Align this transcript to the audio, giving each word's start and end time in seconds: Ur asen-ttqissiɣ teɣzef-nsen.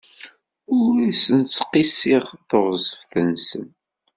Ur 0.77 0.95
asen-ttqissiɣ 1.09 2.25
teɣzef-nsen. 2.49 3.65